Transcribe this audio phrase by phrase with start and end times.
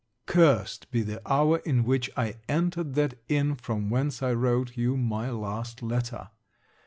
[0.25, 4.97] Cursed be the hour in which I entered that inn, from whence I wrote you
[4.97, 6.29] my last letter!